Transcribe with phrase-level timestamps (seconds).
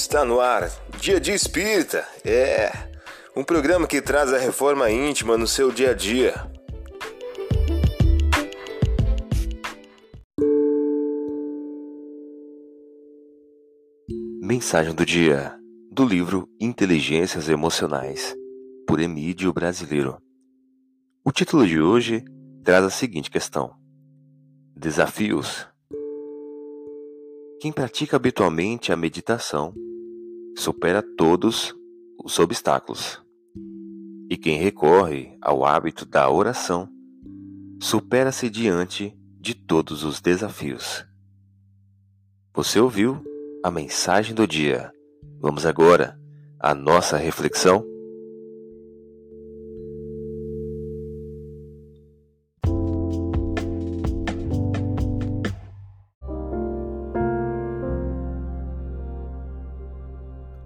[0.00, 0.70] Está no ar,
[1.00, 2.06] Dia de Espírita.
[2.24, 2.70] É
[3.36, 6.34] um programa que traz a reforma íntima no seu dia a dia.
[14.40, 15.58] Mensagem do dia
[15.90, 18.36] do livro Inteligências Emocionais,
[18.86, 20.22] por Emídio Brasileiro.
[21.24, 22.24] O título de hoje
[22.62, 23.74] traz a seguinte questão:
[24.76, 25.66] Desafios.
[27.60, 29.74] Quem pratica habitualmente a meditação
[30.58, 31.72] supera todos
[32.22, 33.22] os obstáculos.
[34.28, 36.88] E quem recorre ao hábito da oração
[37.80, 41.06] supera-se diante de todos os desafios.
[42.52, 43.22] Você ouviu
[43.64, 44.92] a mensagem do dia.
[45.40, 46.18] Vamos agora
[46.58, 47.86] à nossa reflexão.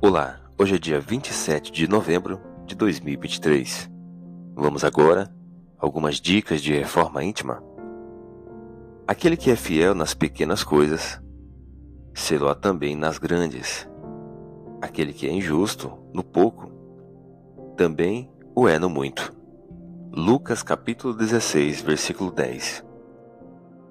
[0.04, 3.88] Olá, hoje é dia 27 de novembro de 2023.
[4.52, 5.32] Vamos agora
[5.78, 7.62] algumas dicas de reforma íntima.
[9.06, 11.22] Aquele que é fiel nas pequenas coisas,
[12.12, 13.88] será também nas grandes.
[14.80, 16.68] Aquele que é injusto no pouco,
[17.76, 19.32] também o é no muito.
[20.10, 22.84] Lucas capítulo 16, versículo 10.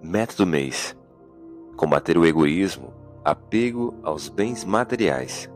[0.03, 0.93] Método mês:
[1.77, 5.49] combater o egoísmo, apego aos bens materiais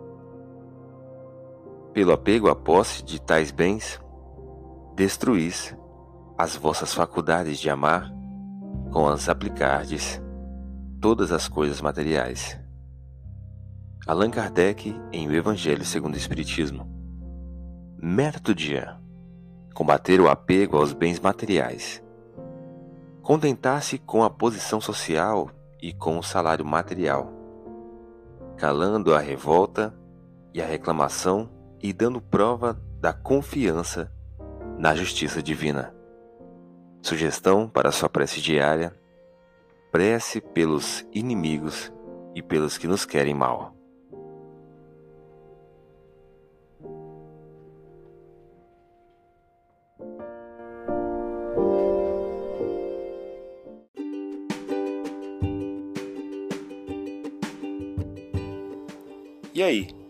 [1.95, 4.01] pelo apego à posse de tais bens,
[4.97, 5.73] destruís
[6.37, 8.13] as vossas faculdades de amar
[8.91, 10.21] com as aplicardes
[10.99, 12.59] todas as coisas materiais.
[14.05, 16.85] Allan Kardec em O Evangelho segundo o Espiritismo.
[18.53, 18.97] Dia:
[19.73, 22.03] combater o apego aos bens materiais.
[23.21, 25.49] Contentar-se com a posição social
[25.81, 27.31] e com o salário material,
[28.57, 29.97] calando a revolta
[30.53, 34.11] e a reclamação e dando prova da confiança
[34.77, 35.93] na justiça divina.
[37.02, 38.93] Sugestão para sua prece diária:
[39.91, 41.91] prece pelos inimigos
[42.33, 43.75] e pelos que nos querem mal.
[59.55, 59.87] E aí,